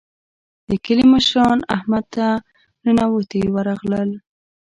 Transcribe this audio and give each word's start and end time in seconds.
د 0.69 0.71
کلي 0.85 1.05
مشران 1.13 1.59
احمد 1.75 2.05
ته 2.15 2.27
ننواتې 2.83 3.41
ورغلل. 3.55 4.09